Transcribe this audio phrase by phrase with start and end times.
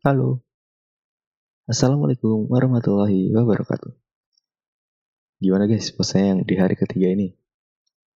[0.00, 0.40] Halo.
[1.68, 3.92] Assalamualaikum warahmatullahi wabarakatuh.
[5.44, 7.36] Gimana guys puasanya yang di hari ketiga ini?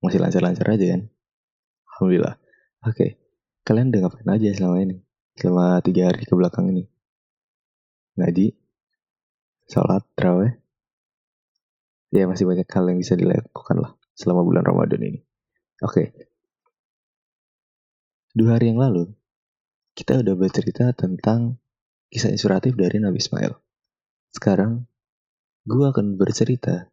[0.00, 1.12] Masih lancar-lancar aja kan?
[1.92, 2.40] Alhamdulillah.
[2.88, 3.20] Oke,
[3.68, 4.96] kalian udah ngapain aja selama ini?
[5.36, 6.88] Selama tiga hari ke belakang ini?
[8.16, 8.56] Ngaji?
[9.68, 10.08] Sholat?
[10.16, 10.56] Terawih?
[12.16, 15.20] Ya masih banyak hal yang bisa dilakukan lah selama bulan Ramadan ini.
[15.84, 16.16] Oke.
[18.32, 19.12] Dua hari yang lalu,
[19.92, 21.60] kita udah bercerita tentang
[22.14, 23.58] kisah inspiratif dari Nabi Ismail.
[24.30, 24.86] Sekarang,
[25.66, 26.86] gue akan bercerita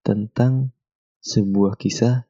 [0.00, 0.72] tentang
[1.20, 2.24] sebuah kisah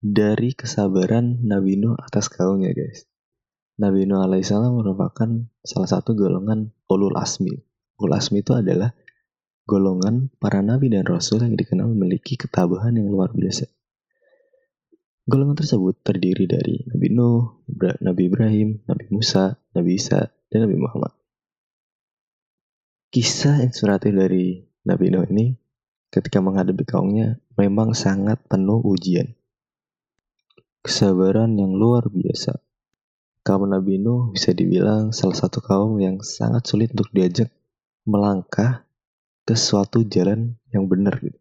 [0.00, 3.04] dari kesabaran Nabi Nuh atas kaumnya guys.
[3.76, 5.28] Nabi Nuh alaihissalam merupakan
[5.60, 7.52] salah satu golongan ulul asmi.
[8.00, 8.96] Ulul asmi itu adalah
[9.68, 13.68] golongan para nabi dan rasul yang dikenal memiliki ketabahan yang luar biasa.
[15.28, 17.60] Golongan tersebut terdiri dari Nabi Nuh,
[18.00, 21.12] Nabi Ibrahim, Nabi Musa, Nabi Isa, dan Nabi Muhammad.
[23.08, 25.56] Kisah inspiratif dari Nabi Nuh ini
[26.12, 29.32] ketika menghadapi kaumnya memang sangat penuh ujian.
[30.84, 32.60] Kesabaran yang luar biasa.
[33.44, 37.48] Kaum Nabi Nuh bisa dibilang salah satu kaum yang sangat sulit untuk diajak
[38.04, 38.84] melangkah
[39.48, 41.40] ke suatu jalan yang benar gitu.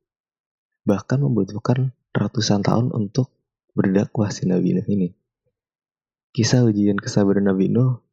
[0.87, 3.27] Bahkan membutuhkan ratusan tahun untuk
[3.75, 5.11] berdakwah si Nabi Nuh ini.
[6.31, 8.06] Kisah ujian kesabaran Nabi Nuh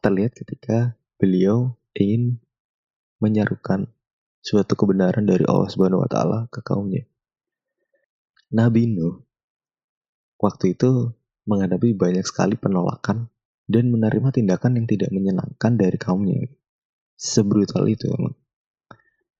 [0.00, 2.42] terlihat ketika beliau ingin
[3.22, 3.88] menyerukan
[4.44, 7.08] suatu kebenaran dari Allah Subhanahu wa taala ke kaumnya.
[8.52, 9.24] Nabi Nuh
[10.36, 11.16] waktu itu
[11.48, 13.32] menghadapi banyak sekali penolakan
[13.64, 16.44] dan menerima tindakan yang tidak menyenangkan dari kaumnya.
[17.16, 18.12] Sebrutal itu.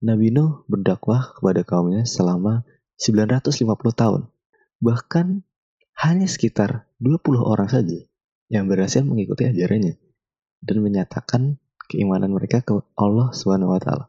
[0.00, 2.64] Nabi Nuh berdakwah kepada kaumnya selama
[2.96, 4.22] 950 tahun.
[4.80, 5.27] Bahkan
[6.00, 8.00] hanya sekitar 20 orang saja
[8.48, 10.03] yang berhasil mengikuti ajarannya
[10.64, 14.08] dan menyatakan keimanan mereka ke Allah Subhanahu wa taala.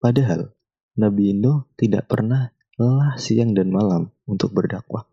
[0.00, 0.56] Padahal
[0.96, 5.04] Nabi Nuh tidak pernah lelah siang dan malam untuk berdakwah.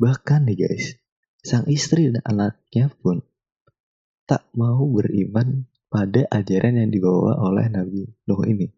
[0.00, 0.96] Bahkan nih guys,
[1.44, 3.20] sang istri dan anaknya pun
[4.24, 8.72] tak mau beriman pada ajaran yang dibawa oleh Nabi Nuh ini.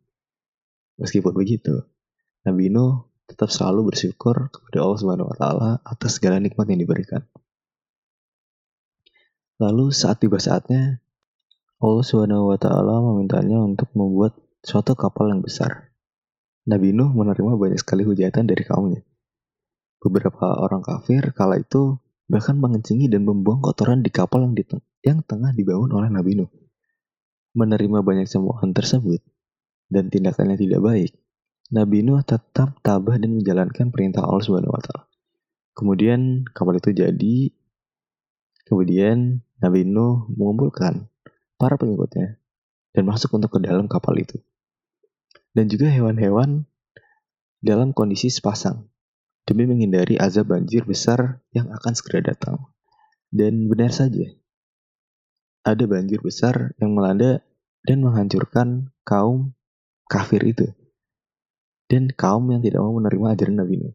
[0.99, 1.87] Meskipun begitu,
[2.43, 7.23] Nabi Nuh tetap selalu bersyukur kepada Allah Subhanahu wa taala atas segala nikmat yang diberikan.
[9.63, 10.99] Lalu saat tiba saatnya,
[11.79, 15.95] Allah Subhanahu wa taala memintanya untuk membuat suatu kapal yang besar.
[16.67, 19.07] Nabi Nuh menerima banyak sekali hujatan dari kaumnya.
[20.03, 21.95] Beberapa orang kafir kala itu
[22.27, 24.67] bahkan mengencingi dan membuang kotoran di kapal yang, di
[25.07, 26.51] yang tengah dibangun oleh Nabi Nuh.
[27.55, 29.23] Menerima banyak cemoohan tersebut
[29.87, 31.15] dan tindakannya tidak baik,
[31.71, 34.43] Nabi Nuh tetap tabah dan menjalankan perintah Allah
[34.83, 35.07] taala.
[35.79, 37.55] Kemudian kapal itu jadi
[38.73, 41.07] Kemudian Nabi Nuh mengumpulkan
[41.55, 42.43] para pengikutnya
[42.91, 44.43] dan masuk untuk ke dalam kapal itu.
[45.55, 46.67] Dan juga hewan-hewan
[47.63, 48.91] dalam kondisi sepasang
[49.47, 52.59] demi menghindari azab banjir besar yang akan segera datang.
[53.33, 54.29] Dan benar saja,
[55.63, 57.41] ada banjir besar yang melanda
[57.87, 59.55] dan menghancurkan kaum
[60.11, 60.67] kafir itu.
[61.87, 63.95] Dan kaum yang tidak mau menerima ajaran Nabi Nuh.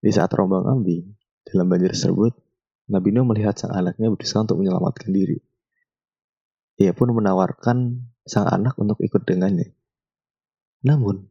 [0.00, 1.14] Di saat rombang ambing
[1.44, 2.32] dalam banjir tersebut,
[2.90, 5.38] Nabi Nuh melihat sang anaknya berusaha untuk menyelamatkan diri.
[6.82, 9.70] Ia pun menawarkan sang anak untuk ikut dengannya.
[10.82, 11.30] Namun,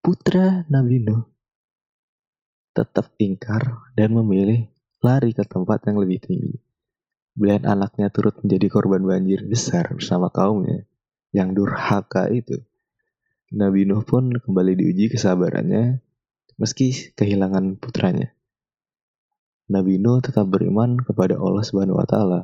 [0.00, 1.22] putra Nabi Nuh
[2.72, 4.68] tetap ingkar dan memilih
[5.04, 6.60] lari ke tempat yang lebih tinggi.
[7.36, 10.88] Melihat anaknya turut menjadi korban banjir besar bersama kaumnya
[11.36, 12.64] yang durhaka itu.
[13.52, 16.00] Nabi Nuh pun kembali diuji kesabarannya
[16.56, 18.32] meski kehilangan putranya.
[19.66, 22.40] Nabi Nuh tetap beriman kepada Allah Subhanahu wa taala.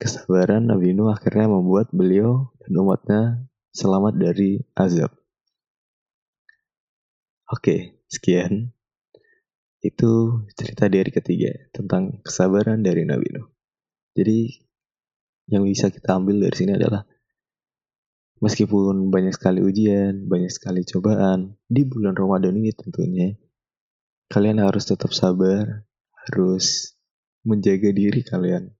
[0.00, 3.22] Kesabaran Nabi Nuh akhirnya membuat beliau dan umatnya
[3.76, 5.12] selamat dari azab.
[7.52, 8.72] Oke, sekian.
[9.84, 13.52] Itu cerita dari ketiga tentang kesabaran dari Nabi Nuh.
[14.16, 14.48] Jadi
[15.52, 17.04] yang bisa kita ambil dari sini adalah
[18.40, 23.36] meskipun banyak sekali ujian, banyak sekali cobaan di bulan Ramadan ini tentunya
[24.32, 25.84] kalian harus tetap sabar,
[26.24, 26.96] harus
[27.44, 28.72] menjaga diri kalian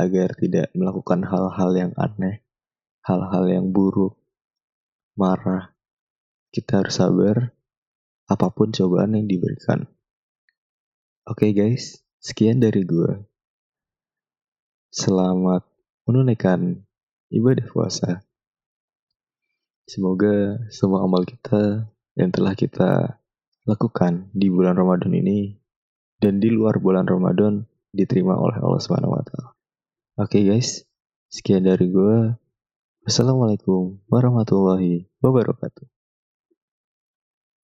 [0.00, 2.40] agar tidak melakukan hal-hal yang aneh,
[3.04, 4.16] hal-hal yang buruk,
[5.12, 5.76] marah.
[6.52, 7.52] Kita harus sabar
[8.28, 9.88] apa pun cobaan yang diberikan.
[11.28, 13.24] Oke okay guys, sekian dari gue.
[14.92, 15.64] Selamat
[16.04, 16.84] menunaikan
[17.32, 18.20] ibadah puasa.
[19.88, 23.20] Semoga semua amal kita yang telah kita
[23.64, 25.61] lakukan di bulan Ramadan ini
[26.22, 29.50] dan di luar bulan Ramadan diterima oleh Allah Subhanahu wa taala.
[30.22, 30.86] Oke guys,
[31.26, 32.38] sekian dari gua.
[33.02, 35.90] Wassalamualaikum warahmatullahi wabarakatuh.